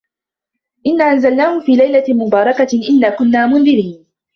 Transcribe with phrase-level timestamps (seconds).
[0.87, 4.05] إِنّا أَنزَلناهُ في لَيلَةٍ مُبارَكَةٍ إِنّا كُنّا مُنذِرينَ